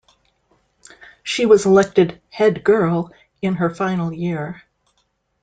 She 1.21 1.45
was 1.45 1.67
elected 1.67 2.19
Head 2.31 2.63
Girl 2.63 3.11
in 3.43 3.53
her 3.57 3.69
final 3.69 4.11
year. 4.11 4.63